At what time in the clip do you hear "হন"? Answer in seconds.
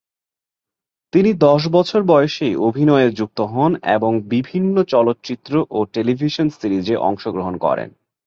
3.53-3.71